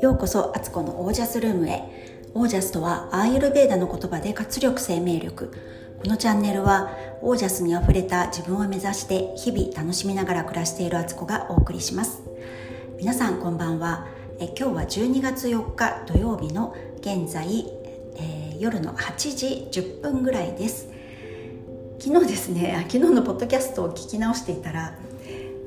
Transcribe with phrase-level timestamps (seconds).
[0.00, 1.82] ようこそアツコのオージャスルームへ。
[2.34, 5.52] オージャスとはアーユルベーダの言葉で活力生命力。
[6.00, 6.92] このチャンネルは
[7.22, 12.22] オージャスにあふれた自分を目指して日々楽しみながら暮らしているアツコがお送りします。
[12.98, 14.06] 皆さんこんばんは。
[14.38, 17.66] え今日は12月4日土曜日の現在、
[18.16, 20.92] えー、夜の8時10分ぐらいです。
[21.98, 24.98] 昨日ですね昨日のポッドキャストを聞き直していたら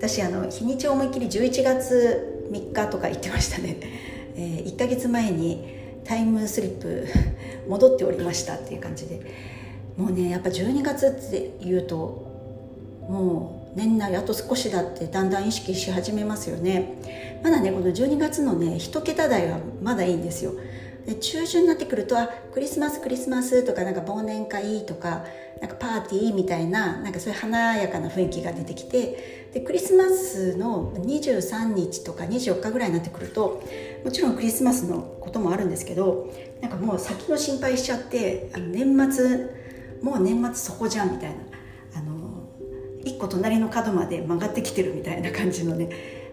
[0.07, 3.77] 私あの日にち思いっきり11月3日とか言ってましたね。
[4.37, 5.65] えー、1ヶ月前に
[6.03, 7.07] タイムスリップ
[7.67, 9.19] 戻っておりましたっていう感じで。
[9.97, 12.21] もうねやっぱ12月っていうと
[13.09, 17.39] もう年内あと少しだってだんだん意識し始めますよね。
[17.41, 20.51] まだねこの12月のね1桁台はまだいいんですよ。
[21.05, 25.25] で中旬になってくるとあクリスマスクリスマスとかなんか忘年会とか
[25.61, 33.63] なんかパーティーみたいななんかそういう華やかな雰囲気が出てきてでクリスマスの23日とか24日ぐらいになってくると
[34.03, 39.49] もちろんクリスマスのこともあるんですけどなんかもう先の心配しちゃってあの年末
[40.01, 41.35] もう年末そこじゃんみたいな
[41.95, 42.49] あの
[43.03, 45.89] 一個隣の角まで曲がってきてるみたいな感じのね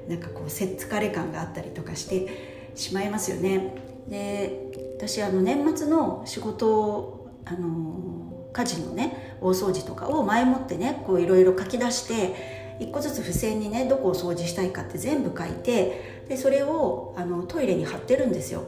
[0.09, 3.92] なんかこうせっつかれ感があったりとかしてしまいますよね。
[4.09, 18.65] で私あの年末の仕事あの家事のね大掃除とかを前もってねこういろいろ書き出して一個ずつ付箋にねどこを掃除したいかって全部書いてでそれをあのトイレに貼ってるんですよ。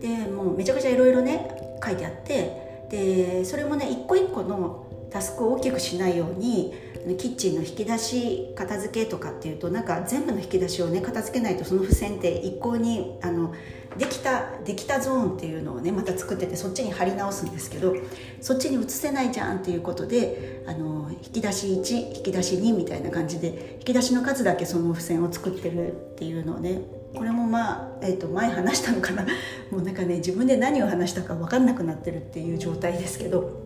[0.00, 4.83] でもうめちゃくちゃいろいろね書いてあってでそれもね一個一個の
[5.14, 6.74] タスクを大きくしないように
[7.18, 13.54] キッチンの引き出し片付けとかっていうとなんか全部の引き出しをね片付けないとその付箋って一向にあの
[13.96, 17.94] できたできたゾーンっていうのをねまた作っててそっちに貼り直すんですけど
[18.40, 26.80] そっちに移せないじゃんっていうことであの引き出し1引き出し2みたいな感じで引き出しの数だけその付箋を作ってるっていうのをね
[27.14, 29.24] これもまあ、えー、と前話したのかな。
[29.70, 33.63] もうなんかね自分で何を話したか分かんなくなってるっていう状態ですけど、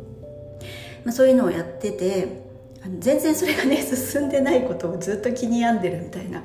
[1.05, 2.43] まあ、そういうのをやってて
[2.99, 6.43] 全然それがね 進んでないことをずっと気に病んでるみたいな。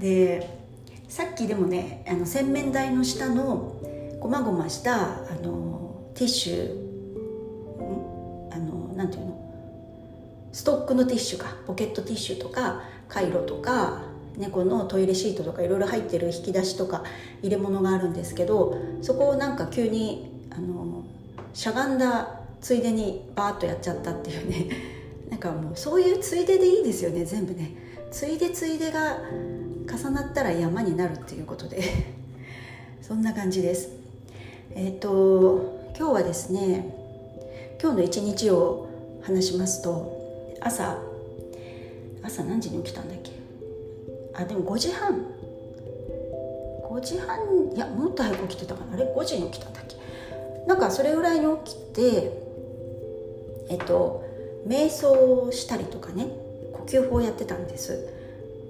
[0.00, 0.48] で
[1.08, 3.74] さっきでもねあの洗面台の下の
[4.20, 6.84] こまごましたあのティッシュ
[8.50, 9.34] あのなんていうの？
[10.52, 11.56] ストックのティッシュか。
[11.66, 14.02] ポケットティッシュとかカイロとか
[14.36, 17.04] 猫のトイレシートとかいろいろ入ってる引き出しとか
[17.42, 21.04] 入れ物があるんですけどそこをなんか急にあの
[21.52, 24.68] しゃがんだついでにバーッとやっちゃったっていうね。
[25.28, 27.72] なんかもうそういうついででいいですよね全部ね。
[28.10, 29.18] ついでついでが
[29.86, 31.82] 重なったら山になるっていうことで。
[33.02, 33.90] そんな感じです。
[34.74, 36.86] えっ、ー、と今日はですね
[37.82, 38.86] 今日の一日を
[39.20, 40.96] 話しますと朝
[42.22, 43.32] 朝何時に起きたんだっけ？
[44.32, 45.22] あでも5時半。
[46.88, 47.36] 5時半
[47.76, 48.94] いやもっと早く起きてたかな。
[48.94, 49.96] あれ？5時に起きたんだっけ？
[50.66, 52.43] なんかそれぐらいに起きて
[53.68, 54.24] えっと
[54.66, 56.28] 瞑想をしたりとかね
[56.72, 58.08] 呼吸法をやってたんです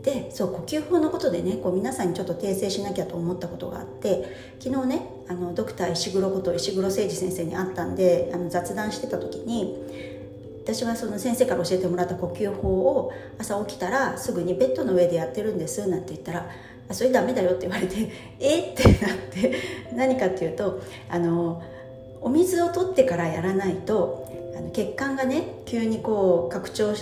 [0.03, 10.15] でそう呼吸法のことでねこう皆さんにちょっと訂正しなきゃと思ったことがあって昨日ねあのドクター石黒こと石黒誠二先生に会ったんであの雑談してた時に
[10.62, 16.50] 私はその先生から教えてもらった呼吸法を朝起きたらすぐにベッドの上でやってるんですなんて言ったら
[16.91, 18.10] 「それダメだよ」って言われて
[18.41, 19.53] 「えっ?」ってなって
[19.94, 21.62] 何かっていうとあの
[22.21, 26.94] お水を取ってからやらないとあの血管がね急にこう拡張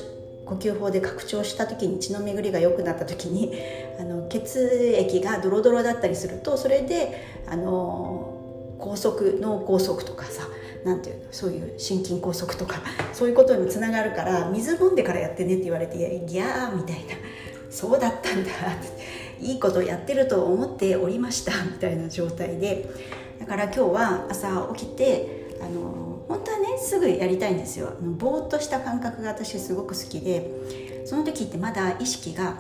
[0.44, 3.54] 呼吸法で拡張した時に血の巡りが良くなった時に
[3.98, 8.34] あの血液がドロドロだったりするとそれであの
[8.78, 10.48] 梗塞脳梗塞とかさ
[10.84, 12.80] なんていうのそういう心筋梗塞とか
[13.12, 15.96] そういうことにつながるから水飲んでからやってねって言われて
[16.26, 17.14] 「ギャー」みたいな
[17.70, 18.50] 「そうだったんだ」
[19.40, 22.88] いいことやってると思っておりましたみたいな状態で。
[23.42, 27.92] だから今日は朝起きてあの本当はねすぐやりたいんですよ。
[28.00, 32.56] ぼーっとした感覚が私すごく好きでその時ってまだ意識が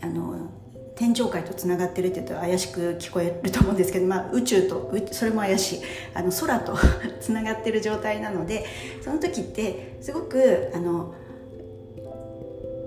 [0.00, 0.50] あの
[0.96, 5.80] 天上界とつながってるって言うと怪しく聞こえると思うんですけど、まあ、宇宙とそれも怪しい。
[6.14, 6.76] あの空と
[7.20, 8.64] つながってる状態なので
[9.02, 11.14] その時ってすごくあの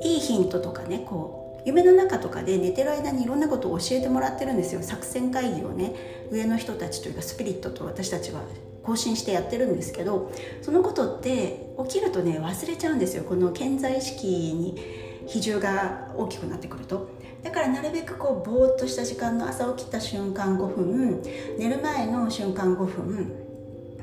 [0.01, 4.81] いいヒントとかねこう夢の中とかで寝てる間にいろんなことを教えてもらってるんですよ。
[4.83, 5.93] 作戦会議をね
[6.31, 8.41] 上の人たちというかスピリットと私たちは
[8.85, 13.23] 更新してやってるんですけどそのことって起きるとね忘れちゃうんですよ。
[13.23, 14.79] この健在意識に
[15.27, 17.09] 比重が大きくなってくると。
[17.43, 21.21] だからなるべくこうぼーっとした時間の朝起きた瞬間5分
[21.59, 23.45] 寝る前の瞬間5分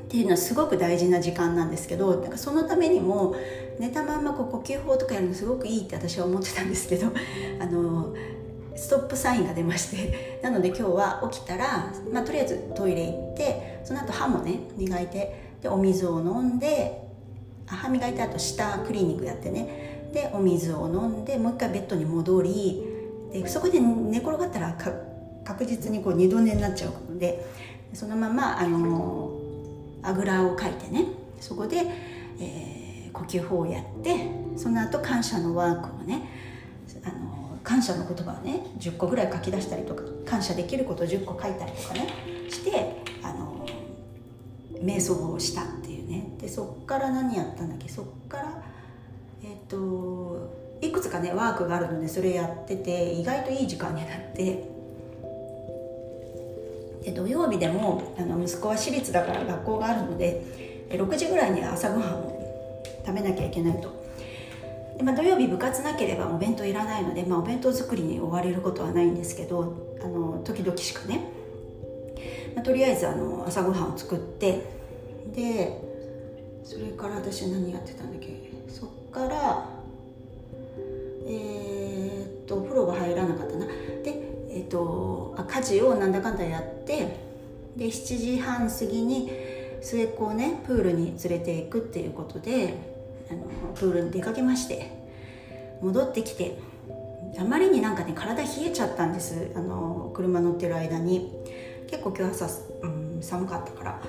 [0.03, 3.35] っていうのはすごく大事な時間なんですけどなんかそのためにも
[3.79, 7.11] 寝たまんまこう呼吸法とかやるのすごくいいって私は思ってたんですけど
[7.59, 8.13] あの
[8.75, 17.01] ストップサインが出まして なので今日は起きたら、まあ、とりあえずトイレ行ってその後歯もね磨いてでお水を飲んで
[17.65, 19.93] 歯磨いた後舌クリーニングやってね。
[20.13, 22.83] でお水を飲んでもう一回ベッドに戻り
[23.31, 24.77] でそこで寝転がったら
[25.43, 27.43] 確実にこう二度寝になっちゃうので
[27.93, 29.31] そのままあの
[30.03, 31.23] あぐらをかいてね。
[31.43, 31.83] そこで、
[32.39, 36.21] えー、呼吸法をやってその後感謝のワークをね
[37.03, 37.32] あの
[37.63, 42.07] 感謝の言葉をね10個ぐらい書き出したりとか感謝できることを10個書いたりとかね
[42.49, 43.65] してあの
[44.81, 46.27] 瞑想をしたっていうね。
[46.39, 47.87] でそっから何やったんだっけ？
[47.89, 48.61] そっから
[49.43, 50.49] えっ、と
[50.81, 54.73] いくつかねワークがあるのでそれやってて意外といい時間になって。
[57.03, 62.73] で土曜日でもあの息子は私立だから学校があるので6時ぐらいに朝ごはんを
[63.05, 64.02] 食べなきゃいけないと。
[64.97, 71.21] で、まあ、土曜日部活なければお弁当いらないので、まあ、お弁当作りに追われることはないんですけどあの時々しかね、
[72.55, 74.63] まあ、とりあえずあの朝ごはんを作って
[75.33, 75.81] で
[76.63, 78.51] それから私何やってたんだっけ？
[78.69, 79.69] そっから
[81.25, 83.65] えー、っとお風呂が入らなかったな。
[83.65, 83.73] で
[84.49, 87.17] えー、っとあ家事をなんだかんだやって
[87.75, 89.31] で7時半過ぎに
[89.81, 92.92] 末っ子をねプールに連れていくっていうことで
[93.33, 94.91] あのプールに出かけまして
[95.81, 96.57] 戻ってきて
[97.37, 99.51] あまりになんかね体冷えちゃったんです。
[99.55, 101.31] あの車乗ってる間に。
[101.89, 102.47] 結構今日朝、
[102.81, 104.01] うん、寒かったから。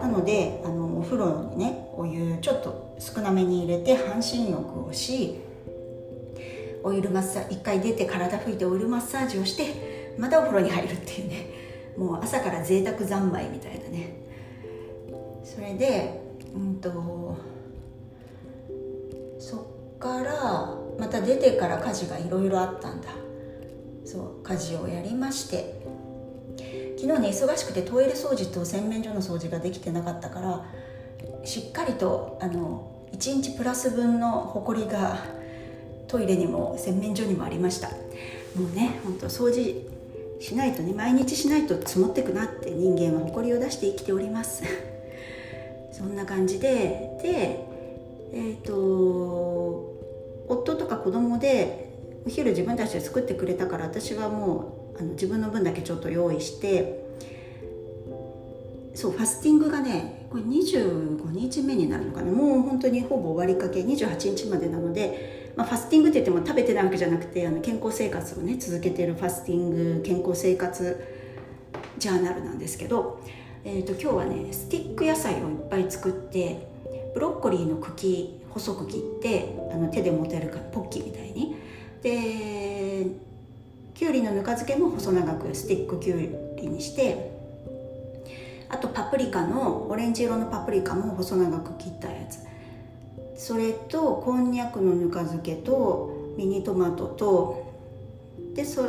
[0.00, 5.38] なのであのお風呂にねお湯ちょっと少なめに入れて半身浴をし
[6.82, 11.46] オイルマッサージ一回出て体拭いてオイルマッサージをしてまたお風呂に入るっていうね。
[11.96, 14.16] もう朝から贅沢三昧みたいなね。
[15.44, 16.20] それで
[16.54, 16.90] うんと
[20.06, 23.08] からまた出てから家事がいろいろあったんだ。
[24.04, 25.86] そう家事をやりまして。
[26.98, 30.64] 昨日ね忙しくてトイレ掃除と洗面所の掃除ができてなかったから
[31.44, 35.18] しっかりとあの1日プラス分のほこりが
[36.08, 37.90] トイレにも洗面所にもありました。
[37.90, 39.86] もうねほんと掃除
[40.40, 44.62] しないとね毎日しないと積もってくなって人間は誇りを出して生きております。
[45.92, 47.64] そんな感じでで
[48.32, 49.85] えっ、ー、と
[50.48, 57.04] 夫とか子供でお昼自分たちで作ってくれたから私はもうあの自分の分だけちょっと用意して
[58.94, 62.32] そうファスティングがねこれ25日目になるのかな。
[62.32, 71.02] もう本当にほぼ終わりかけ28日までなのでまあ、ファスティングって言っても食べてないわけじゃなくてあの健康生活をね続けてるファスティング健康生活
[71.98, 73.22] ジャーナルなんですけど、
[73.64, 76.68] えーと、今日はねスティック野菜をいっぱい作って
[77.16, 81.56] ブロッコリーの茎細く切ってあの手で持てるかポッキーみたいに。
[82.02, 83.06] で
[83.94, 87.34] きゅうりのぬか漬けも細長くスティックきゅうりにして。
[88.68, 92.40] あとパプリカのオレンジ色のパプリカも細長く切ったやつ。
[93.34, 97.72] それとこんにゃくのぬか漬けとミニトマトと
[98.54, 98.82] でそ、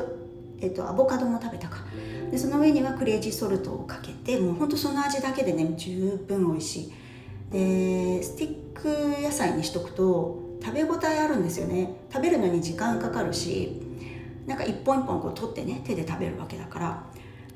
[0.59, 1.77] えっと、アボカドも食べたか。
[2.29, 6.93] でその上にはクレイジーソルトをかけてもうほんとその味だけでね十分美味しい。
[7.51, 11.95] でスティック野菜にしとくと食べ応えあるんですよね。
[12.11, 13.81] 食べるのに時間かかるし
[14.45, 17.03] なんか一本一本こう取ってね手で食べるわけだから。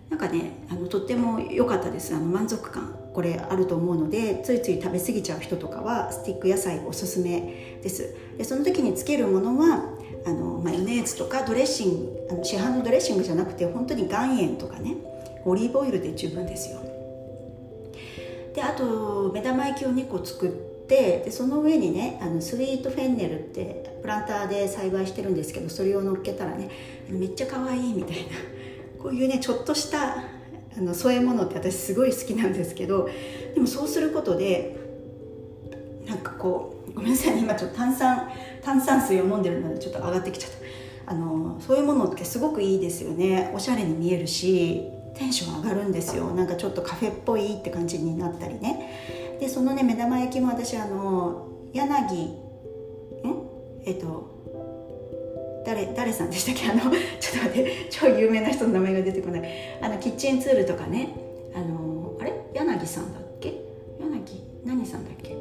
[0.09, 2.13] なんかねあのとっても良かったです。
[2.13, 8.13] あの満足感これあると思うのでついつい食べ過ぎちゃう人とかはスティック野菜おすすめです。
[8.37, 9.85] でその時につけるものは
[10.25, 14.97] あのマヨネーズとかドレッシングあの市販のドレッシングじゃなくて本当に岩塩とかね
[15.45, 16.90] オリーブオイルで十分ですよ。
[18.53, 20.51] であと目玉焼きを2個作っ
[20.87, 26.69] てでその上にねあのスイートフェンネルってプランターで栽培してるんですけどそれを乗っけたらね
[27.07, 28.23] めっちゃ可愛いみたいな
[29.01, 30.23] こういうねちょっとしたあ
[30.79, 33.09] の添え物って私すごい好きなんですけど
[33.53, 34.77] でもそうすることで
[36.07, 38.29] なんかこうごめんなさい、ね、今ちょっと炭酸
[38.61, 40.61] 炭酸水を飲んでるのでちょっと上がってきちゃった。
[41.07, 43.51] あのそういうものってすごくいいですよね。
[43.53, 44.87] おしゃれに見えるし
[45.21, 46.31] テンション上がるんですよ。
[46.31, 49.37] なんかちょっとカフェっぽいって感じになったりね。
[49.39, 52.35] でそのね目玉焼きも私あの柳ん？
[53.85, 56.71] えっと誰誰さんでしたっけ？
[56.71, 57.87] あのちょっと待って。
[57.91, 59.43] 超有名な人の名前が出てこない。
[59.79, 61.13] あのキッチンツールとかね。
[61.53, 62.33] あのあれ？
[62.55, 63.61] 柳さんだっけ？
[63.99, 65.37] 柳何さんだっけ？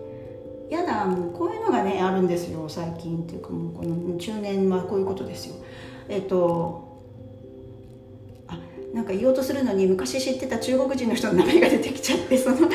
[0.68, 5.54] やだもうこういうのがねあるんですよ最近っていうかもうこの中年はこういうことですよ。
[6.08, 6.89] えっ、と
[8.94, 12.56] なんか言おうとするのに昔知ってた中国人の人の名前が出てきちゃってその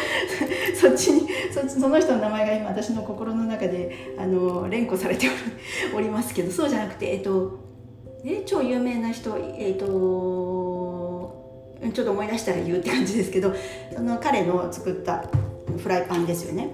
[0.80, 5.28] そっちにそその人の名前が今私の心の中であの連呼されて
[5.96, 7.60] おりますけどそうじゃなくてえっと
[8.24, 9.86] え超有名な人えっと
[11.94, 13.54] ちょっと思い出したら言うって感じですけど
[13.94, 15.26] その彼の作った
[15.78, 16.70] フライパンですよね。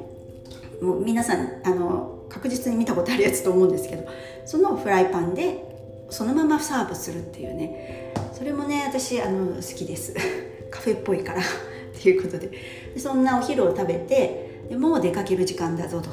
[0.81, 4.07] もう皆さんあの確実に見たことあるやつと思うんですけど
[4.45, 5.63] そのフライパンで
[6.09, 8.13] そのままサーブするっていうね。
[8.41, 10.15] それもね私あの好きです。
[10.71, 11.41] カフェっぽいから。
[11.45, 11.45] っ
[11.93, 12.49] ていうことで。
[12.97, 16.09] そんなお昼を食べてでもう出かける時間だぞと。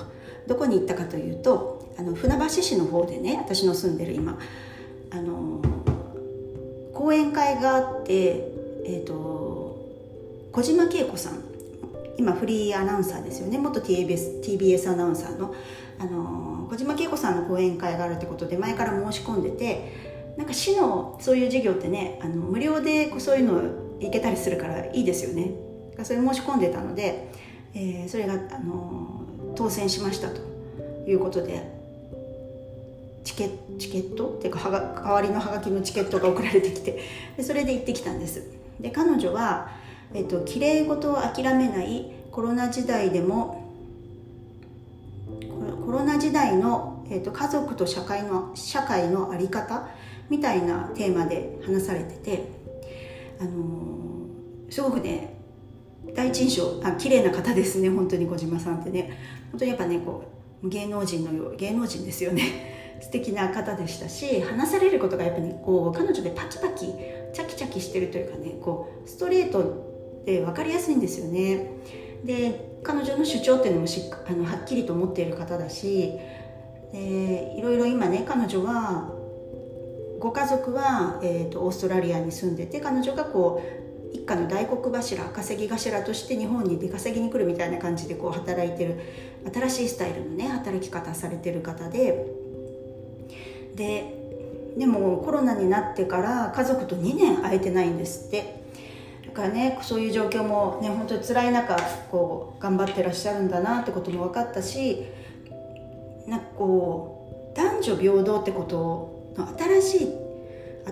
[0.47, 4.38] どこに行ったかというとあの船橋市の方でね私の住んでる今
[5.08, 5.62] あの
[6.92, 8.52] 講演会があって
[8.85, 9.78] えっ、ー、と
[10.52, 11.42] 小島恵子さん。
[12.18, 13.56] 今フリーアナウンサーですよね。
[13.56, 15.54] 元 TBS, TBS アナウンサーの。
[16.00, 20.08] あの小島恵子さんの講演会があるってことで前から申し込んでて
[20.38, 23.61] なんか市のそういう授業ってねあの無料でそういうの
[23.99, 25.50] 行けたりするからいいですよね。
[26.04, 27.28] それ申し込んでたので、
[27.75, 29.25] えー、それがあの
[29.57, 30.40] 当選しましたと
[31.09, 31.76] いうことで
[33.25, 37.02] チケチケットっていうかはが代わりのハガキのチケットが送られてきて
[37.37, 38.45] でそれで行ってきたんです。
[38.78, 39.73] で彼女は、
[40.14, 43.68] えっと、綺麗事を諦めないコロナ時代でも
[45.85, 49.88] コロナ時代の、えっと、家族と社会の社会の在り方
[50.28, 52.44] みたいなテーマで話されてて、
[53.40, 55.38] あのー、すごくね
[56.14, 59.11] 第一印象あ綺麗な方ですね本当に小島さんってね。
[59.50, 60.25] 本当にやっぱねこ
[60.62, 62.76] う芸能人のよう芸能人ですよね。
[63.00, 71.70] 素敵な方でしたし話されることがやっぱり、ね、こう彼女でパキパキチャキチャキしてるというかねこうストレートで分かりやすいんですよね。
[72.25, 76.12] で彼女の主張っていうのもしあのはっきりと持っている方だし
[76.92, 79.12] でいろいろ今ね彼女は
[80.18, 83.62] ご家族は、えーと、オーストラリアに住んでて彼女がこ
[84.12, 89.00] う一家の大黒柱稼ぎ頭として日本に出稼ぎに来るみたいな感じでこう働いてる
[89.52, 92.26] 新しいスタイルのね働き方されてる方で
[93.75, 94.14] で
[94.76, 98.58] でもコロナになってから家族と2年会えてないんですって。
[99.26, 101.76] だからねそういう状況もね本当に辛い中
[102.10, 105.04] こう頑張ってらっしゃるんだなってことも分かったし
[106.26, 109.17] なんかこう男女平等ってことの
[109.59, 110.28] 新しい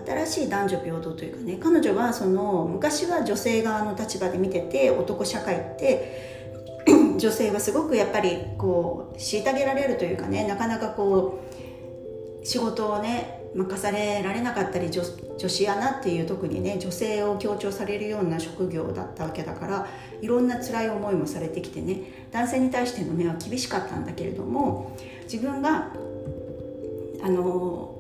[0.05, 6.37] 新しい男女平等というかね彼女はその昔は女性側の立場で見てて男社会って
[7.19, 11.41] 女性はすごくやっぱりこう虐げられるというかねなかなかこ
[12.43, 15.03] う仕事をね任されられなかったり女
[15.39, 19.87] 女子アナっていう特にね女性を強調されるような職業だったわけだから
[20.21, 25.91] いろんな辛い思いもされてきてね男性に対しての目は厳しかったんだけれども自分が
[27.23, 27.96] あの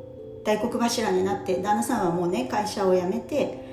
[0.46, 3.66] 大黒柱になって旦那さんはもうね会社を辞めて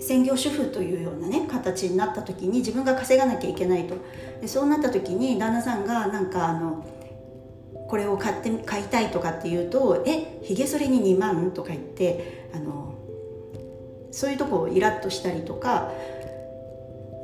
[0.00, 3.96] 専業主婦というようなね形になった時に自分が稼がなきゃいけないと
[4.40, 6.84] でそうなった時に旦那さんがなんかあの
[7.88, 12.94] これを買って買いたいとかっていうと「えひげ剃りに2万?」とか言ってあの
[14.10, 15.92] そういうとこをイラッとしたりとか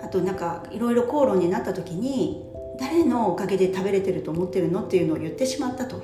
[0.03, 2.47] あとなんかいろいろ口論になった時に
[2.79, 6.03] 誰のおかげで食べれてると思ってるのっていうのを言ってしまったと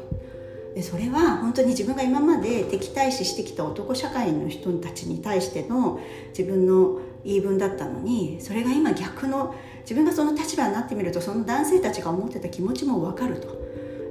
[0.74, 6.00] でそれは本当に自分が今まで敵対視してきた男社会の人たちに対しての
[6.36, 13.62] 自分の言い分だったのにそれが今逆の自分がその立場になってみるとその男性たちが思ってた気持ちも分かると。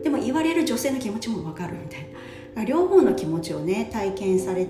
[0.03, 2.07] でも言われる女性の気持ちも分かるみたい
[2.55, 2.63] な。
[2.65, 4.67] 両方の気持ちをね体験され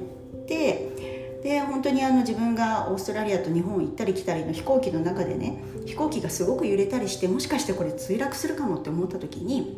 [0.48, 9.78] てで本当にあの自分がオーストラリアと日本行ったり来たりの飛行機の中でね飛行機がすごく揺れたりしてもしかしてこれ墜落するかもって思った時に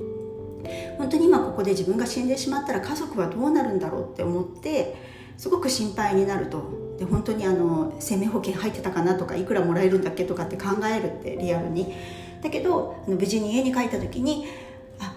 [0.98, 4.96] 本当に今ここで自分が死んでしまったら家族はどうなるんだろうって思って
[5.38, 6.86] すごく心配になると。
[6.98, 11.94] で本当にあの生命保険入ってたかなとかいくらもらえるんだっけとかって考えるってリアルに。
[12.42, 14.46] だけどあの無事に家に帰った時に
[15.00, 15.14] あ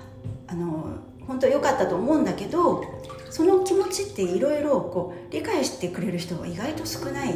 [0.49, 0.87] あの
[1.27, 2.83] 本当良かったと思うんだけど
[3.31, 7.35] その気持ちっていろいろ理解してくれる人は意外と少ない。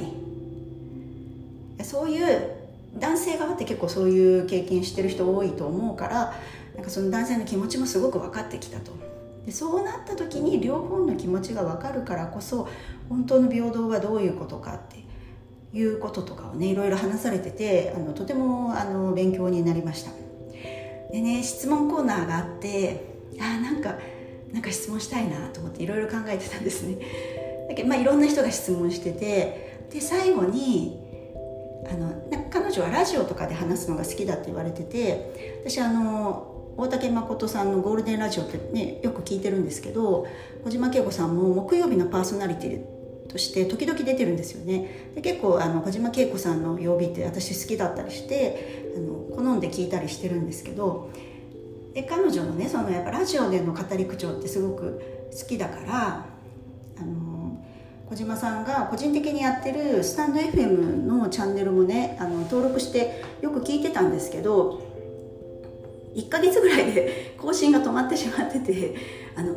[1.84, 2.62] そういう
[2.98, 6.34] 男性側って結構そういう経験してる人多いと思うから
[6.74, 8.92] なんかその男性の気持ちもすごく分かってきたと。
[9.44, 12.68] でそうなった時に両方の気持ちが分かるからこそ
[13.08, 15.04] 本当の平等はどういうことかって
[15.76, 20.12] いうこととかをねいろいろ話されててあのとてもあの勉強になりました。
[21.10, 23.04] でね質問コーナーがあって
[23.40, 23.96] あなんか
[24.52, 26.98] なんか質問したいなと思っていろいろ考えてたんですね。
[27.68, 31.00] だけど、まあ、いろんな人が質問しててで最後に
[31.90, 32.12] あの
[32.50, 40.26] 彼女はラジオとかで話すのが好きだって言われてて私あの大竹誠さんの「ゴールデンラジオ」ってねよく聞いてるんですけど
[40.64, 43.02] 小島慶子さんも木曜日のパーソナリティ
[43.32, 45.12] として時々出てるんですよね。
[45.14, 51.08] で結構あの小島恵子さんの曜日って私好きだったりしてあの好んで聞いたりしてるんですけど
[51.94, 55.00] で彼女のねそのやっぱラジオでの語り口調ってすごく
[55.32, 56.26] 好きだから
[56.98, 57.64] あの
[58.08, 64.91] 小島さんが個人的にやってるスタンド FM のチャンネルもねあの登録してよく聞いてたんですけど
[66.14, 68.94] 1ヶ月ぐらいで 更新が止まってしまってて
[69.34, 69.54] あの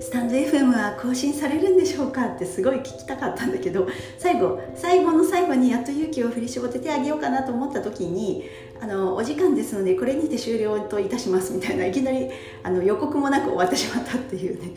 [0.00, 3.86] スタンド FM は更新されるんでしょうかってすごい聞きたかったんだけど
[4.18, 8.44] 最後最後の最後にやっと勇気を振り絞って手あげようかなと思った時に
[8.80, 12.28] あのお時間ですのでこれにて終了といたしますみたいないきなり
[12.62, 14.72] あの予告もなく終わってしまったっていうね。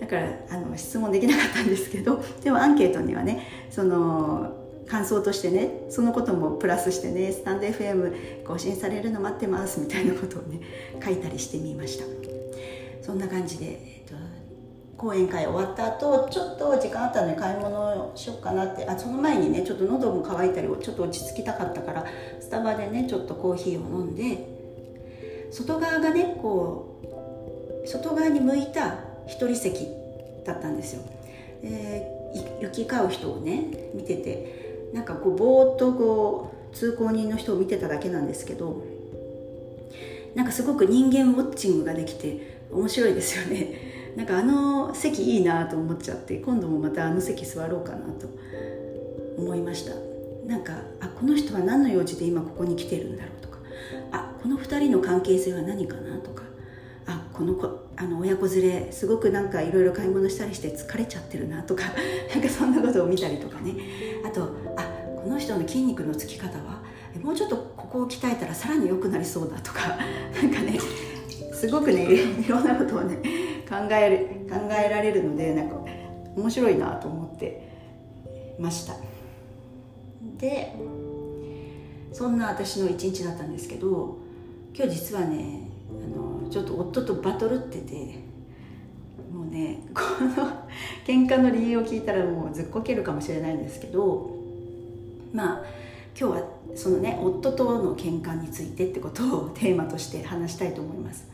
[0.00, 10.60] だからあの質問できなかったんですけどでもアンケートにはねその感想としてねそのこともプラスしてねスタンド FM 更新されるの待ってますみたいなことをね
[11.02, 12.32] 書いたりしてみました。
[13.02, 14.14] そんな感じで、えっと、
[14.96, 22.06] 講演会終わった後ちょっと時間あったので買い物しようかなってあその前にねちょっと喉も渇いたりちょっと落ち着きたかったから
[22.40, 27.00] スタバでねちょっとコーヒーを飲んで外側がねこ
[27.84, 29.88] う外側に向いた一人席
[30.46, 31.02] だったんですよ、
[31.64, 34.61] えー、行き交う人をね見てて
[34.92, 38.82] なんかこうぼーっとこう通行人の人を見てただけなんですけど
[40.34, 43.92] なんかすごく人間ウォッチングができて面白いですよね。
[44.16, 48.28] なんかあの席いいなと思っちゃって今度もまたあの席座ろうかなと
[49.38, 49.92] 思いました。
[50.46, 53.58] なんかあこの人は何の用事で今ここに来てるんだろうとか
[54.10, 56.42] あこの2人の関係性は何かなとか
[57.06, 61.84] あこの子あの親子連れすごくなんかいろいろ買い物したりして疲れちゃってるなとか
[62.34, 63.76] なんかそんなことを見たりとかね。
[64.24, 64.50] あと
[65.32, 66.82] の人の筋肉のつき方は
[67.22, 69.96] もうちょっとここを鍛えたらさらに良くなりそうだとか
[70.40, 70.78] なんかね
[71.52, 73.16] すごくねいろんなことをね
[73.68, 75.76] 考える考えられるのでなんか
[76.36, 77.68] 面白いなと思って
[78.58, 78.94] ました。
[80.38, 80.74] で
[82.12, 84.18] そんな私の一日だったんですけど
[84.74, 87.94] 今日実はねあのちょっと夫とバトルってて
[89.32, 90.48] もうねこの
[91.06, 94.41] 喧嘩の理由を聞いたらもうずっこけるかもしれないんですけど
[95.32, 95.64] まあ
[96.18, 101.26] 今日はそのね夫との喧嘩についてってことをテーマとして話したいと思います。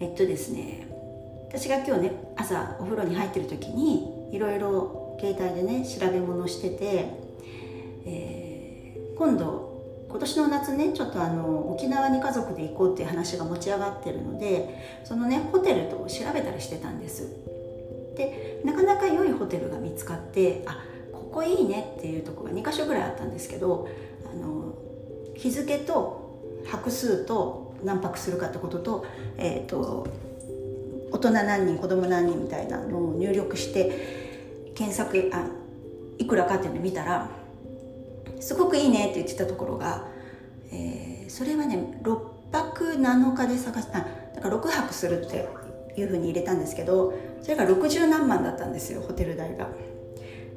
[0.00, 0.86] えっとですね
[1.48, 7.10] 私が今日ね朝お風呂に入ってる時にいろいろ携帯でね調べ物してて、
[8.04, 17.28] えー、今度今年の夏ねちょっとあの沖縄に家族で行こうっていう話が持ち上がってるのでそのねホテルと調べたりしてたんです。
[18.16, 20.84] でなかなか良いホテルが見つかってあ
[21.30, 23.88] ここいいねっていうとこが2か所ぐらいあったんですけど
[24.30, 24.74] あの
[25.34, 30.06] 日付と泊数と何泊するかってことと,、えーと
[31.10, 35.48] 大人何人子供何人みたいなのを入力して検索あ
[36.18, 37.30] いくらかっていうのを見たら
[38.40, 40.06] すごくいいねって言ってたところが、
[40.70, 42.18] えー、それはね6
[42.52, 44.00] 泊7日で探した
[44.34, 45.48] だから6泊するって
[45.98, 49.68] いうふうに入れたんですけどそれが60何万だったんですよホテル代が。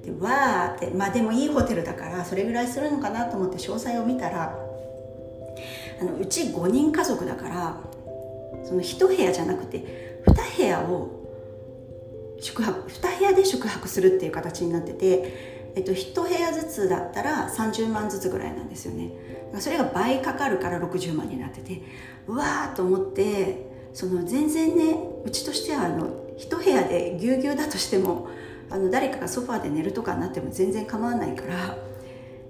[0.04, 4.58] でわーってまあでもいいホテルだからそれぐらいするのかなと思って詳細を見たら
[6.00, 7.78] あのうち5人家族だから
[8.64, 11.22] その1部屋じゃなくて2部屋を
[12.40, 19.12] 宿泊2部屋で宿泊するっていう形になってて、えっと、1部屋ずつだったら30万ずつぐらいなんですよね。
[19.60, 21.82] それが倍かかるから60万になってて
[22.26, 26.08] うわーと思ってその全然ねうちとしてはあの
[26.40, 28.30] 1部屋でぎゅうぎゅうだとしても
[28.72, 31.78] あの誰かがソファーで寝るとかになっても全然構わないから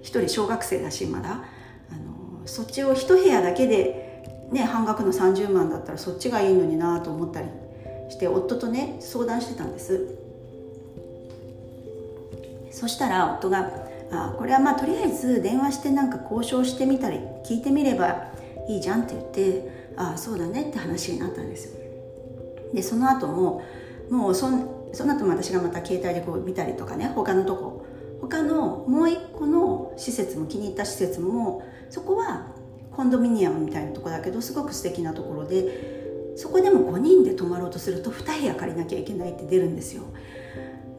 [0.02, 1.44] 1人小学生だしまだ。
[1.90, 7.48] あのそっちを1部屋だけで、ね、半額の30万だったらそっちがいいのになと思ったり
[8.08, 10.18] して夫とね相談してたんです。
[12.70, 13.70] そしたら夫が
[14.10, 18.32] あこれはまあとりあえず電話してなんか交渉してみたり聞いてみれば
[18.68, 21.80] いいじゃんって言ってああそうだねって話になったんですよ。
[22.74, 23.62] でその後も
[24.10, 27.86] もうそんその後も私がまた携帯でこう見たりとかね他のとこ。
[28.22, 32.54] 他のもう一個の施設も気に入った施設もそこは
[32.92, 40.04] コンドミニアムみたいなとこだけどすごく素敵なところでそこでも5人で泊まろうとすると2部屋借りなきゃいけないって出るんですよ。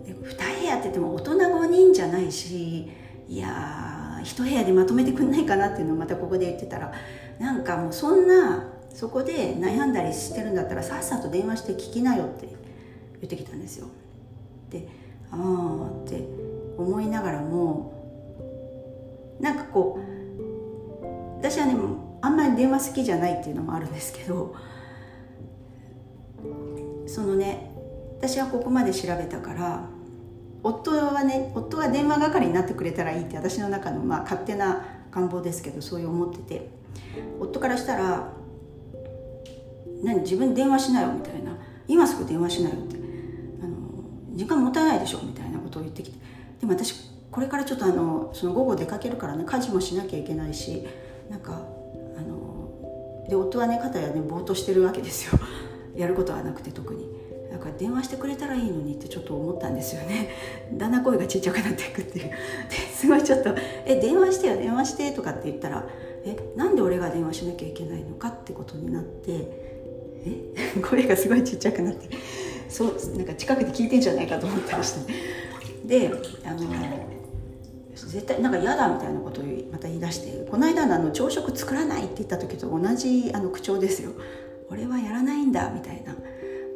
[0.05, 2.89] で2部屋って言っても大人5人じゃないし
[3.29, 6.91] いやー1部屋でまとめてくんないかなっていうのをまたここで言ってたら
[7.39, 12.47] なんかもうそんなそこで悩んだりしてるんだったらさっさと電話して聞きなよって
[13.23, 13.87] 言ってきたんですよ。
[14.69, 14.87] で
[15.31, 16.27] ああって
[16.77, 17.93] 思いながらも
[19.39, 21.75] なんかこう私はね
[22.21, 24.55] あんまり電話好きじゃないっていうのもあるんですけど
[27.05, 27.71] そのね
[28.17, 29.85] 私はここまで調べたから
[30.63, 36.69] 夫はね夫が電話係になってくれたらいいって私の中のまあ勝手な願望ですけどそういう思ってて
[37.39, 38.31] 夫からしたら
[40.03, 41.57] 「何自分電話しなよ」みたいな
[41.87, 42.95] 「今すぐ電話しなよ」って
[44.33, 46.17] 「時間もったいないでしょ」みたいなことを言ってきて。
[46.59, 50.87] でも私これからちょっとあのその午後出かけるからね家事もしなきゃいけないし
[51.29, 51.67] なんか
[52.15, 55.39] あので夫はね肩やねぼーっとしてるわけですよ。
[55.95, 57.09] やることはなくて特に。
[57.51, 60.29] だから電話してくれたらいいのにってちょっと思ったんですよね。
[60.73, 62.29] だんだん声がちっちゃくなっていくっていう。
[62.69, 63.53] ですごいちょっと
[63.85, 65.87] 「え電話してよ電話して」とかって言ったら
[66.25, 69.31] 「えなんで俺が電話しなきゃいけないのか」ってことになって
[70.25, 70.53] え？
[70.81, 72.09] 声がすごいちっちゃくなって。
[72.73, 75.13] そうなんか近くで聞いてんじゃないかと思ったりして。
[75.85, 76.11] で
[76.45, 76.59] あの
[77.95, 84.11] 絶対なんか嫌だみたいなことをまた言い出してこの間のあの朝食作らないって言った時と同じあの口調ですよ。
[84.69, 86.15] 俺はやらないんだみたいな。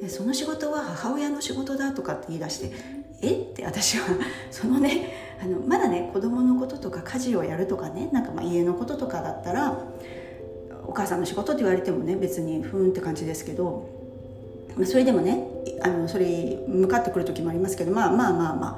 [0.01, 2.71] でその仕事は母親の仕事だとかって言い出して
[3.21, 3.31] え？
[3.31, 4.05] って私は
[4.51, 9.75] そのねあのまだね子供のこととか家事をやるとかねなんかまあ家のこととかだったら
[10.85, 13.96] お母さんの仕事って言われてもね別にふーんって感じですけど、
[14.77, 15.43] まあ、それでもね
[15.81, 18.77] あのそれ向かってくる時もありますけどまあまあまあまあ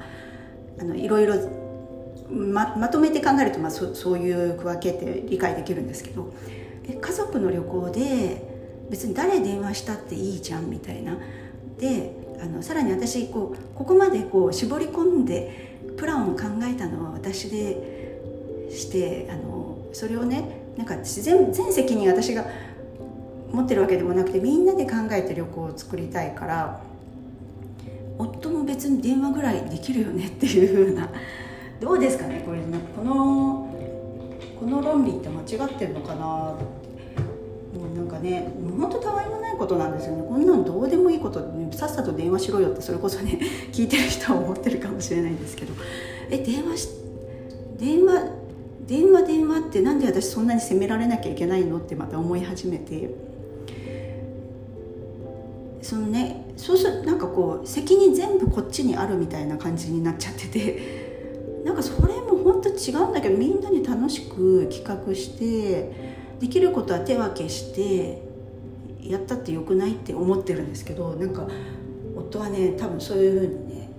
[0.80, 1.34] あのいろいろ
[2.30, 6.32] ままとめて考えると、まあ、そそういう区分けって理解できるんですけど
[7.00, 8.42] 家族の旅行で
[8.88, 11.18] 別に誰電話したっていいじゃんみたいな。
[11.78, 22.46] であのさらに私こうここまでこう絞り込んでプランを考えたのは私でしてあのそれをねなんか全全責任私が
[23.52, 26.80] 持ってるわけでもなくてみんなで考えて旅行を作りたいから
[28.18, 31.08] 夫も別に電話ぐらいできるよねっていうふうな。
[31.80, 32.58] どうですかねこれ
[32.94, 33.66] この
[34.58, 36.56] この論理って間違ってるのかなも
[37.94, 40.24] うなんかね本当たわいもないことなんですよね。
[40.28, 43.38] こんなんどうでもいいこと、ね、さっさと電話しろよってそれこそね
[43.72, 45.72] 聞いてる人は思ってるかもしれないんですけど。
[46.30, 46.88] え電話し
[47.78, 48.24] 電話
[48.86, 53.29] 電話電話ってなんで私そんなに責められなきゃいけないのってまた思い始めて。
[55.90, 61.10] そのねそうするなんかこう責任全部こっちにあるみたいな感じになっちゃってて。
[61.66, 65.92] なんかそれも本当違うんだけどみんなに楽しく企画して
[66.40, 68.22] できることは手分けして
[69.02, 71.46] やったってよくないって思ってるんですけどなんか
[72.16, 73.90] 夫はね多分そういうふうにね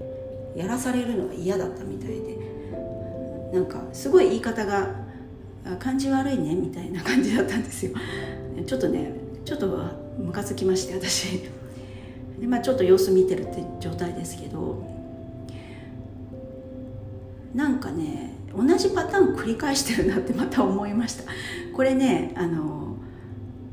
[0.56, 2.40] やらされるのが嫌だったみたいで。
[3.54, 4.96] なんかすごい言い方が
[5.78, 7.92] 感じ悪いねみたいな感じだったんですよ。
[8.66, 9.14] ちょっとね
[9.46, 9.78] ちょっと
[10.18, 11.61] ムカつきまして私。
[12.42, 14.84] でまあちょっと様子見てるって状態ですけど
[17.54, 21.24] なんかね同じパターン繰り返してるなってまた思いました。
[21.74, 22.98] これねあの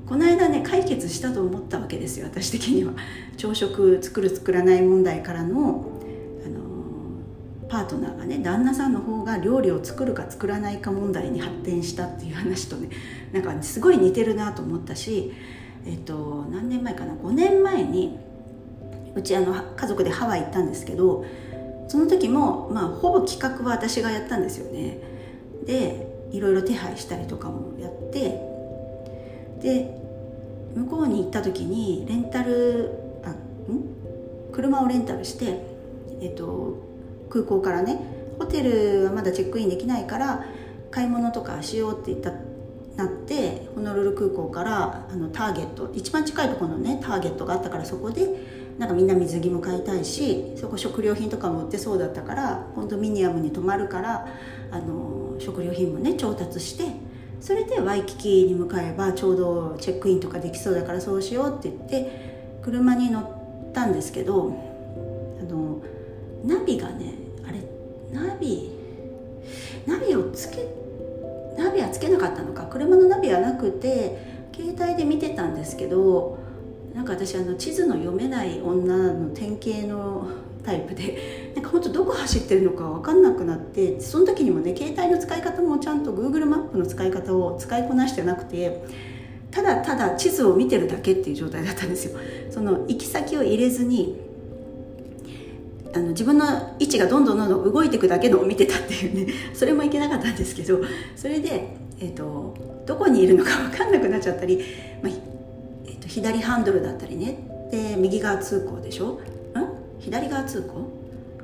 [0.06, 2.92] この間ね解決したと思ったわけですよ私的には。
[3.36, 6.00] 朝食作る作らない問題からの
[6.44, 12.90] あのパートナーがね旦那さんの方が料理を作るか作らないか問題に発展したっていう話とね
[13.32, 15.32] なんかすごい似てるなと思ったし
[15.86, 18.18] えっと何年前かな？5年前に
[19.14, 21.24] うちあの家族でハワイ行ったんですけど
[21.88, 24.98] その時も、まあ、ほぼ企画は私がやったんですよね。
[25.64, 28.40] でいろいろ手配したりとかもやって
[29.62, 29.98] で
[30.74, 32.90] 向こうに行った時にレンタル
[33.24, 34.52] あん？
[34.52, 35.62] 車をレンタルして、
[36.20, 36.76] えっと、
[37.30, 37.98] 空港からね
[38.38, 40.44] ホテルはまだチェックインできないから
[40.90, 42.32] 買い物とかしようって言った
[42.96, 54.28] なってホノルル空港からあのターゲット一番近いところのねターゲットがあったからそこでなんかみんな水着も買いたいしそこ食料品とかも売ってそうだったからコンドミニアムに泊まるから
[54.70, 56.84] あの食料品もね調達して
[57.40, 64.54] それでワイキキに向かえばちょうどチェックインとかできそうだからそうしようって言って車に乗ったんですけど
[65.40, 65.82] あの
[66.44, 67.14] ナビがね
[67.46, 67.62] あれ
[68.12, 68.70] ナビ
[69.86, 70.66] ナビをつけ
[71.56, 72.62] ナビはつけなかったのか。
[72.66, 76.37] 車のナビはなくて携帯で見てたんですけど
[76.98, 80.26] なんか私あの地図の読めない女の典型の
[80.64, 88.82] タイプで なんか本当どこ走ってるのか分かんなくなってその時にもね携帯の使い方もちゃんと Google マップの使い方を使いこなしてなくて
[89.52, 92.18] ただただ地図を見てるだけっていう状態だったんですよ。
[92.50, 94.16] その行き先を入れずに
[95.94, 100.80] あの自分の位置がどんどんどんどん動いていくだけのを見てたっていうねそれもいけなかったんですけど
[101.14, 101.68] それで、
[102.00, 104.64] えーと、どこにいるのか分かんなくなっちゃったり、
[105.00, 105.37] まあ
[106.08, 107.38] 左ハンドルだったりね。
[107.70, 109.10] で右側通行でしょ？
[109.10, 109.20] ん？
[109.98, 110.88] 左側通行？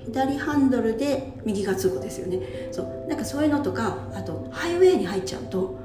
[0.07, 2.41] 左ハンドルで右側通行ですよね。
[2.73, 3.09] そう。
[3.09, 5.79] なんかそういうのとかあとハイウェイに入っちゃうと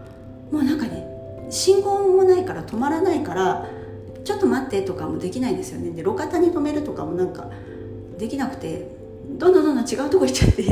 [0.51, 1.05] もうなんかね
[1.49, 3.67] 信号もないから止まらないから
[4.23, 5.91] ちょっと待ってとかもできないんですよね。
[5.91, 7.49] で路肩に止めるとかもなんか
[8.17, 8.87] できなくて
[9.37, 10.63] どんどんどんどん違うとこ行っちゃって。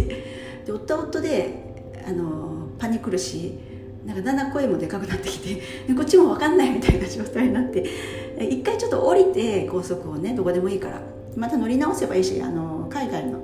[0.65, 1.75] で夫夫で
[2.07, 3.59] あのパニクるし
[4.07, 5.61] なんかだんだん声もでかくなってきて
[5.93, 7.83] こっちも分かんないみたいな状態になって
[8.39, 11.01] 一回ちょっと降りて高速をねどこでもいいから
[11.35, 13.39] また乗り直せばいいしあの海外の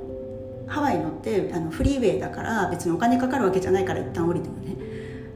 [0.65, 4.75] ハワイ乗ってあのフリーウェイだから別にお金かかるわけじゃないから一旦降りてもね。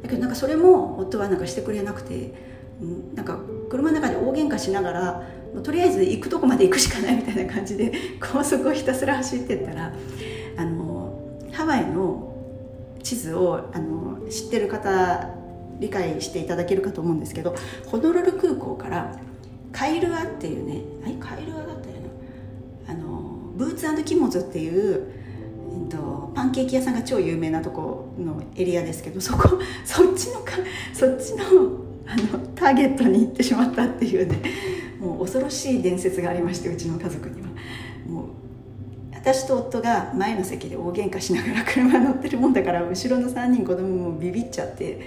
[0.02, 2.34] だけどなんかそれも夫はなんかしてくれなくて
[3.16, 5.24] なんか車の中で大喧嘩しながら
[5.64, 9.92] とりあえず行くとこまで行くしかないみたいな感じで高速をひたすら走ってったら
[10.56, 11.20] あの
[11.52, 12.27] ハワイの
[13.08, 15.30] 地図をあの知ってる方
[15.80, 17.56] 理解していただけるかと思うんですけど
[17.90, 19.18] ホノルル空港から
[19.72, 20.82] カイルアっていうね
[21.18, 21.96] カイルアだったよ
[22.86, 22.90] な。
[22.90, 25.08] あのブーツキモズっていう、
[25.84, 30.52] えっと、パンケーキ屋さんが超有名なとこのエリアですけどそこそっちのか
[30.94, 31.44] そっちの
[32.06, 34.42] あのターゲットに行ってしまったっていうね
[35.00, 37.48] もう恐ろしい伝説がありましてうちの家族には。
[38.06, 38.47] もう
[39.28, 45.02] 私と夫が前の席で大喧嘩しながら車乗ってるもんだから後ろの3人子供もビビっちゃって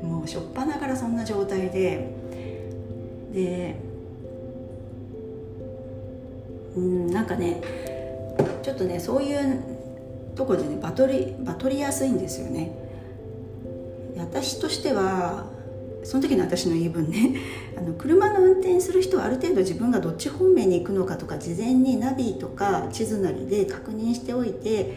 [0.00, 2.08] もうしょっぱなからそんな状態で
[3.32, 3.74] で
[6.76, 7.60] うんなんかね
[8.62, 9.60] ちょっとねそういう
[10.36, 12.70] とこでねバトりバトりやすいんですよね。
[14.16, 15.46] 私としては
[16.04, 17.34] その時の私の言い分ね
[17.76, 24.94] あの車の運転する人はある程度自分がどっち方面に行くのかとか事前にナビとか地図なりで確認しておいて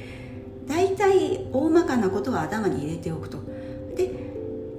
[0.68, 3.40] 大体大まかなことは頭に入れておくと。
[3.96, 4.12] で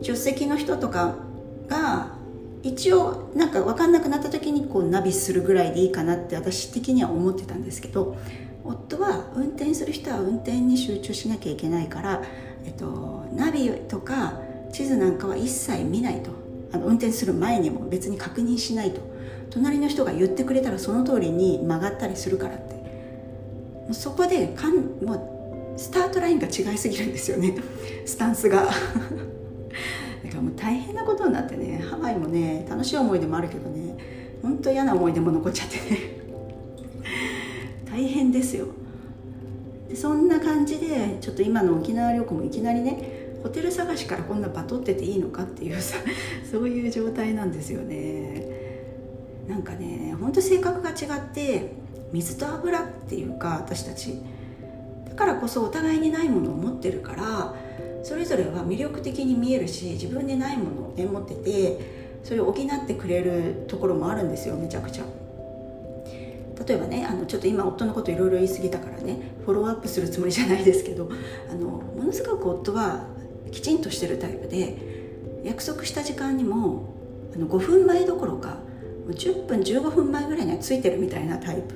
[0.00, 1.16] 助手席の人とか
[1.68, 2.18] が
[2.62, 8.16] 一応なんか分かんなくなった時にこうナビするぐらいでいいかなって私的には思ってたんですけど
[8.64, 12.22] 夫は運転する人は運転に集中しなきゃいけないから、
[12.64, 14.40] えっと、ナビとか
[14.72, 16.30] 地図なんかは一切見ないと。
[16.70, 19.00] あの運転する前にも別に確認しないと。
[19.50, 22.78] 隣の人が言ってくれたらその通りに曲がったりするからって。
[23.92, 25.14] そこでかんも
[25.76, 27.56] うスタートラインが違いすぎるんですよね。
[28.04, 28.64] スタンスが。
[30.24, 33.96] だからもう大変なことになってねハワイもね楽しい思い出もあるけどね
[34.42, 36.18] 本当嫌な思い出も残っちゃってね。
[37.90, 38.66] 大変ですよ。
[39.88, 45.96] でそんな感じでちょっと今の沖縄旅行もいきなりねホテル探しからこんなバトってていいのかっていうさ
[46.50, 48.46] そういう状態なんですよね。
[49.48, 51.72] なんかねほんと性格が違って
[52.12, 54.18] 水と油っていうか私たち。
[55.08, 57.54] だからこそお互いにないものを持ってるから
[58.04, 61.80] それぞれは魅力的に見えるし自分でないものを、ね、持ってて
[62.22, 65.04] それを補ってくれるところもあるんですよめちゃくちゃ。
[66.66, 71.08] 例えばねあのちょっと今夫のこといろいろ言い過ぎたからねフォローアップするつもりじゃないですけど
[71.50, 73.17] あのものすごく夫は
[73.50, 74.76] きちんとしてるタイプで
[75.44, 76.94] 約束した時間にも
[77.34, 78.58] あの5分前どころか
[79.08, 81.74] 10分15分前ぐらいにはついてるみたいなタイプ。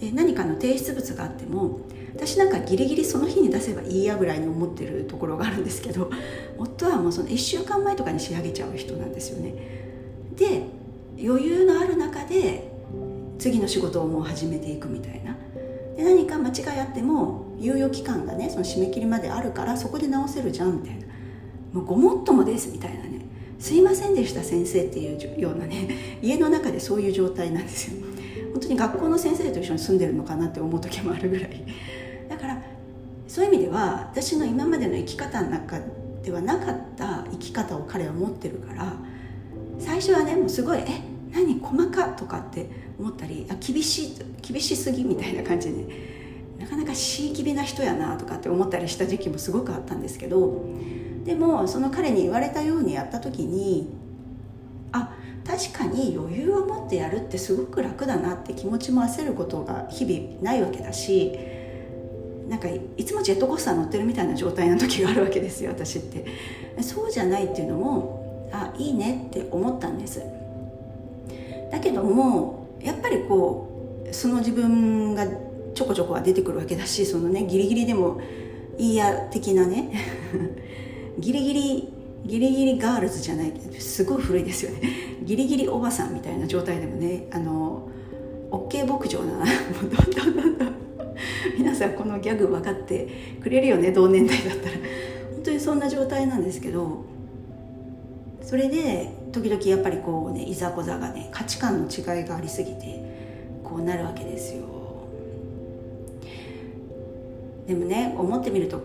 [0.00, 1.80] で何かの提出物があっても
[2.14, 6.10] 私なんかギリギリその日に出せばいいやぐらいに思ってるところがあるんですけど
[6.56, 9.54] 夫はもうその1週間前とかに仕上げちゃう人なんですよね。
[10.36, 10.62] で
[11.20, 12.70] 余裕のある中で
[13.38, 15.36] 次の仕事をもう始めていくみたいな。
[15.98, 21.08] で何か間違いあっても猶予期間がねその締め切りまであるからそこで直せるじゃんみたいな。
[21.72, 23.26] もうごもっともですみたいなね。
[23.58, 25.88] すいませんでした先生っていうようなね
[26.22, 28.00] 家の中でそういう状態なんですよ。
[28.52, 31.64] 本当に学校の先生と一緒に住んでるのかなって思う時もあるぐらい。
[32.28, 32.62] だから
[33.26, 35.80] そういう意味では私の今までの生き方の中
[36.22, 38.92] ではなかった生き方を彼は持ってるから
[39.80, 44.12] 最初はねもうすごい「え何細か?」とかって思ったりあ厳しい
[44.42, 45.84] 厳しすぎみたいな感じで、
[46.58, 50.64] なかなかしいきびな人やなとかって思ったりした時期もすごくあったんですけど
[51.24, 53.88] でもその彼に言われたようにやった時に
[54.92, 55.14] あ
[55.46, 61.38] 確かに余裕を持ってやるってすごく楽だなって気持ちも焦ることが日々ないわけだし
[62.48, 66.24] なんかいつもジェットコースター乗ってるみたいな状態の時があるわけですよ私って
[66.80, 70.22] そうじゃないっていうのもあいいねって思ったんです
[71.70, 75.26] だけどもやっぱりこうその自分が
[75.74, 78.20] ちょこちょこは出てくるわけだしそのねギリギリでも
[78.78, 79.90] いいや的なね
[81.18, 81.88] ギリギリ
[82.24, 84.80] ギリギリガールズじゃないすごい古いですよね。
[85.22, 87.88] ギリギリおばさんみたいな状態でもねあの
[88.50, 90.74] OK 牧場などんどんどんどん
[91.58, 93.08] 皆さんこのギャグ分かって
[93.42, 94.76] くれるよね同年代だったら。
[95.34, 97.04] 本当にそんな状態なんですけど
[98.48, 102.98] それで時々やっぱりこうねいざこざがね価値観の違いがありすぎて
[103.62, 104.62] こうなるわけですよ。
[107.66, 108.78] でもね思ってみると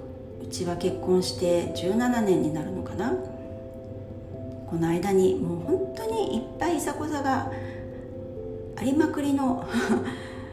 [0.44, 3.14] うちは結婚して17年になるのかな。
[4.70, 7.50] この間にもう本当にいっぱいいざこざが
[8.76, 9.66] ありまくりの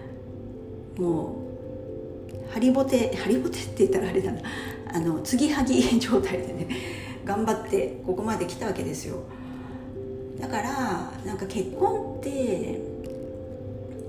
[0.96, 1.34] も
[2.48, 4.40] うハリボテハリボテって言ったらあれだな。
[4.92, 7.00] あの継ぎはぎ状態でね。
[7.24, 9.22] 頑張ってここまで来たわけですよ。
[10.40, 12.80] だからなんか結婚って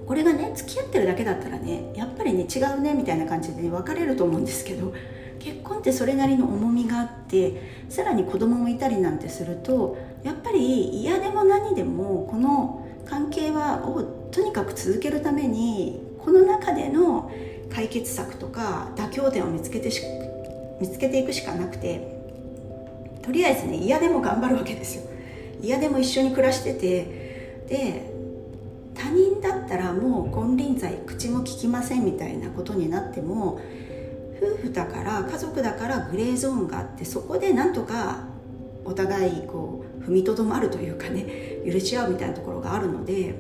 [0.08, 4.94] これがね付き合ってるだけだったらねやっぱりね違うねみたいな感じで、ね、別れると思うんですけど
[5.40, 17.32] 結婚ってそれなりの重みがあってさらに子供もいたりなんてするとやっぱり嫌でも何でもこの関係はをとにかく続けるためにこの中での
[17.74, 20.02] 解決策とか妥協点を見つけてし
[20.80, 22.21] 見つけていくしかなくて
[23.22, 25.04] とりあえずね嫌でも頑張るわけですよ。
[25.62, 27.22] 嫌でも一緒に暮らしてて。
[27.68, 28.12] で
[28.94, 33.62] 他人だったらもう金輪際口も聞きませんみたいなことになっても
[34.42, 38.26] 夫婦だから家族だからグレーゾーンがあってそこでなんとか
[38.84, 43.36] お互いこう踏みとどまるというかね許し合うみたいなところがあるので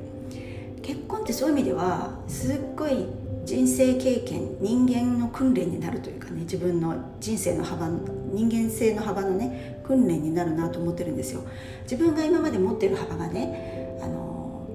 [0.82, 3.08] 結婚ってそういう意味ではすっごい
[3.44, 7.89] 人生経験人間の訓練になるというかね自分の人生の幅
[8.32, 11.41] 人間性の幅のね訓練になるなと思ってるんですよ。
[11.84, 14.67] 自分が今まで持ってる幅がねあの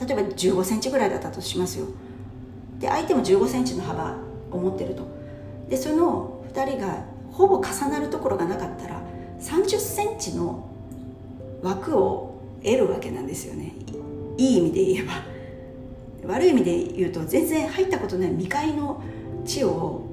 [0.00, 1.86] 例えば1 5センチぐらいだったとしますよ。
[2.78, 4.16] で相手も1 5センチの幅
[4.50, 5.06] を持ってると。
[5.68, 9.02] でその2人がほぼ重なるところがなかったら
[9.40, 10.68] 3 0センチの
[11.62, 13.74] 枠を得るわけなんですよね。
[14.38, 15.36] いい意味で言えば。
[16.26, 19.00] 悪い意味で言うと全然入ったことない未開の
[19.44, 20.05] 地を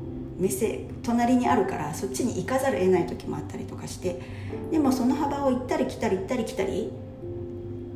[0.43, 4.21] 店隣にあるからそっちに行かざるを得ない時もあったりとかして
[4.71, 6.91] でもその幅を行ったり来たり行ったり来たり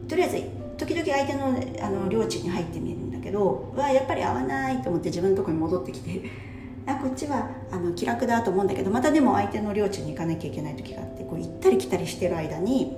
[0.08, 6.22] とりあえず時々相手のあの領地に入ってみるんだけどわやっぱり合わないと思って自分のとこに戻ってきて
[6.86, 12.98] あこっちはあの気楽だと思うんだけどまたでも相手の領地に行かなきゃいけない時があってこう行ったり来たりしてる間に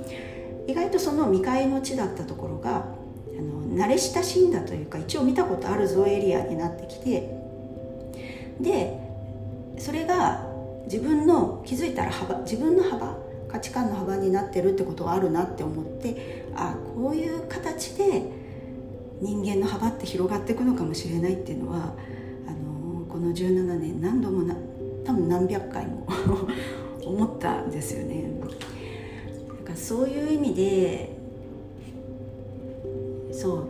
[0.68, 7.36] 意外とその未開の地だったところがあの慣れ親しんだというか一応見たことあるぞエリアになってきて
[8.60, 9.09] で
[9.80, 10.46] それが
[10.86, 18.24] 自分の気づいたら幅自分の幅価値観の幅になってるってことはあるなって思ってあこういう形で
[19.22, 21.94] 人間の幅って広がっていくのかもしれないっていうのは
[22.48, 24.56] あのこの17年何度もな
[25.06, 26.08] 多分何百回も
[27.04, 28.32] 思ったんですよね。
[28.42, 31.18] だからそういう意味で
[33.32, 33.68] そう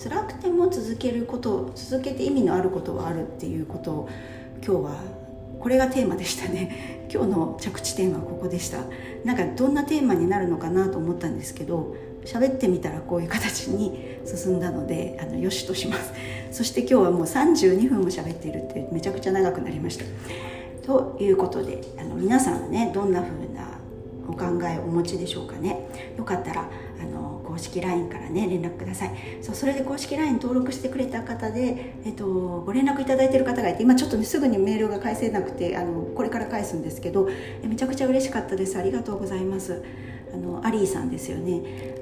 [0.00, 4.08] 辛くても続けること続けて意味のあることはあるっていうことを
[4.64, 5.21] 今日は
[5.62, 7.06] これがテーマでしたね。
[7.08, 8.78] 今日の着地点はここでした。
[9.24, 11.94] なんかどんなテーマになるのかなと思ったんですけど
[12.24, 16.12] 喋ってみたらこういう形に進んだのであのよしとします。
[16.50, 20.04] そして今日はもう32分も喋っているってめちゃくちゃ長くなりました。
[20.84, 23.71] ということであの皆さんはねどんな風な
[24.28, 25.88] お考えをお持ちでしょうかね。
[26.16, 26.68] よかったら
[27.00, 29.10] あの公式 LINE からね連絡ください。
[29.42, 32.26] そうそれで公式 LINE 登録してくれた方で、えっと、
[32.64, 37.28] ご連絡いただいてる方がいて今ちょっとねすぐにメールが返せなくてあのこれから返すんですけど
[37.62, 38.78] めちゃくちゃ嬉しかったです。
[38.78, 39.82] ありがとうございます。
[40.32, 42.00] あのアリーさんですよね。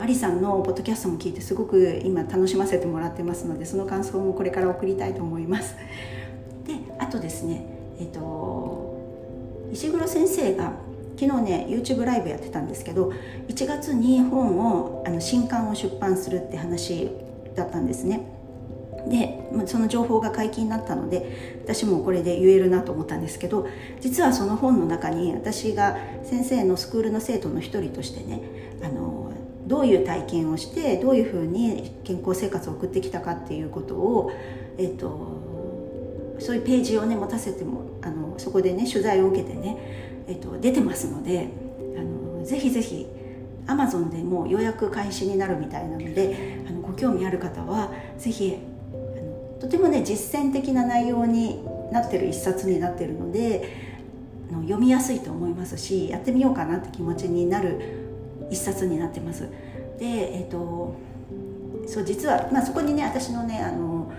[0.00, 5.74] アリさんのポッドキャストも聞いてすごく今楽しませてもらってますのでその感想もこれから送りたいと思います。
[6.66, 7.66] であとですね
[7.98, 8.96] えっ、と
[9.72, 10.72] 石黒先生が
[11.18, 13.12] 昨日ね YouTube ライブやってたんですけど
[13.48, 17.10] 1月に本をあの新刊を出版するって話
[17.56, 18.38] だったんですね。
[19.08, 23.66] でその情報が解禁になったので私もこれで言えるなと思ったんですけど
[24.00, 28.42] 実はその本の中に私が先生のスクールの生徒の一人としてね
[28.82, 29.32] あの
[29.66, 34.32] どういう体験をしてどういうふうに健康生活を送ってきたかっていうことを、
[34.78, 41.48] えーと、そういうページをね持たせてもあのそこでね取材を受けてね、えーと、出てますので
[41.96, 43.06] あのぜひぜひ
[43.66, 48.56] アマゾンでも予約開始になるみたいなのであのご興味ある方はぜひ
[48.92, 51.62] あのとてもね実践的な内容に
[51.92, 53.88] なってる一冊になってるので
[54.50, 57.80] の読みやすいと思いますしやってみようかなって気持ちになる
[58.50, 59.48] 一冊になってます。
[59.98, 60.94] で、えーと、
[61.86, 64.10] そう実は、まあ、そこにね私のねあの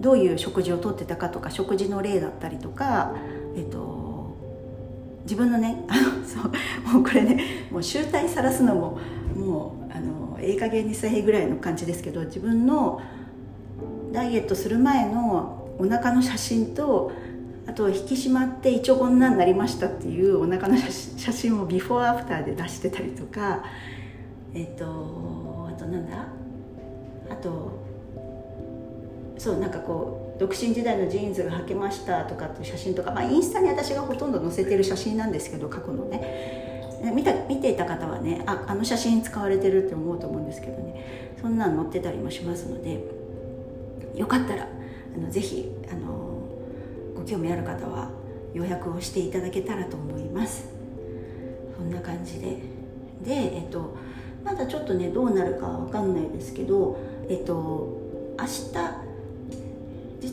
[0.00, 3.14] どういう食事をとってたかとか食事の例だったりとか、
[3.56, 3.78] えーと、
[5.28, 8.98] 自分のね あのそうもうこれねもう集大さらすのも
[9.36, 13.00] もうあのええ加減にせえぐらいの感じですけど自分の
[14.12, 17.12] ダイエットする前のお腹の写真と
[17.66, 23.62] あと引き締まって一応こんなになりましたっていうお腹の写真をビフォーアフターで出してたりとか
[24.54, 26.26] えっ、とあとなんだ？
[27.30, 27.86] あと
[29.36, 36.66] そうなんかこう独身時代のジーンズが履けましたとかって写真とか、まあ、インスタに私がほとんど載せてる写真なんですけど過去のね。
[37.14, 41.34] 見た見ていた方はねああの写真使われてるって思うと思うんですけどね。
[41.40, 43.04] そんなん載ってたりもしますので
[44.16, 46.42] よかったらあのぜひあの
[47.16, 48.10] ご興味ある方は
[48.52, 50.68] 予約をしていただけたらと思います。
[51.76, 52.58] そんな感じで。
[53.24, 53.96] でえっと
[54.44, 57.98] まだちょっとねどうなるかわかんないですけどえっと
[58.38, 59.07] 明日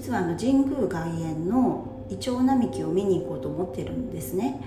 [0.06, 4.62] 実はあの神宮外苑のイチョウ並木を見に行こうと思ってるんですね。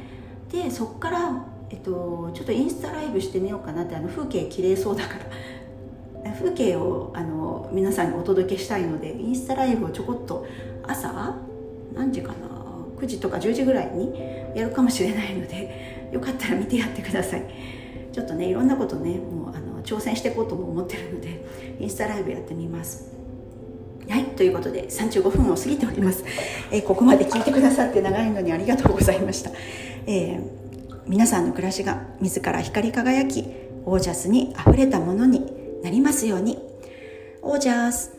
[0.51, 5.14] でそっからえっとちょっとインスタライブしてみようかなってあの風景綺麗そうだか
[6.24, 10.45] ら 風景をあの皆さんにお届けしたいのでインスタライブをちょこっと
[10.82, 11.36] 朝
[11.95, 12.34] 何時かな
[13.01, 14.20] 9時とか10時ぐらいに
[14.57, 17.45] やるかもしれないので よかったら見てやってください。
[18.11, 21.41] ちょっとねいろんなことねもうあの挑戦していこうとも思ってるので
[21.78, 23.18] インスタライブやってみます。
[24.09, 26.25] はいということで35分を過ぎております、
[26.71, 29.51] えー、ここまで聞いてくださって長いのにありがとうございました、
[30.07, 30.43] えー、
[31.07, 33.45] 皆さんの暮らしが自ら光り輝き
[33.85, 36.59] オージャスにあふれたものになりますように。
[37.41, 38.13] オージャス。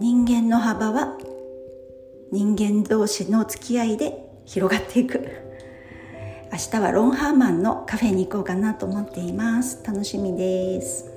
[0.00, 1.18] 人間の幅は
[2.32, 4.14] 人間同士の付き合いで
[4.46, 5.20] 広がっていく。
[6.52, 9.82] 明日はロンハーマンのカフェに行こうかなと思っています。
[9.84, 11.10] 楽しみです。